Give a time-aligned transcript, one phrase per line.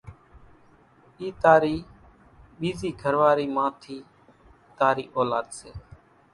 [1.19, 1.75] اِي تارِي
[2.59, 3.97] ٻيزي گھرواري مان ٿي
[4.77, 5.71] تاري اولاۮ سي